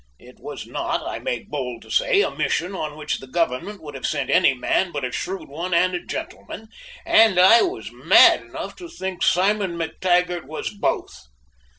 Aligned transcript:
It 0.17 0.39
was 0.39 0.65
not, 0.65 1.05
I 1.07 1.19
make 1.19 1.47
bold 1.51 1.83
to 1.83 1.91
say, 1.91 2.23
a 2.23 2.31
mission 2.31 2.73
on 2.73 2.97
which 2.97 3.19
the 3.19 3.27
Government 3.27 3.83
would 3.83 3.93
have 3.93 4.07
sent 4.07 4.31
any 4.31 4.55
man 4.55 4.91
but 4.91 5.05
a 5.05 5.11
shrewd 5.11 5.47
one 5.47 5.75
and 5.75 5.93
a 5.93 6.03
gentleman, 6.03 6.69
and 7.05 7.39
I 7.39 7.61
was 7.61 7.91
mad 7.91 8.41
enough 8.41 8.75
to 8.77 8.89
think 8.89 9.21
Simon 9.21 9.77
Mac 9.77 9.99
Taggart 10.01 10.47
was 10.47 10.71
both. 10.71 11.27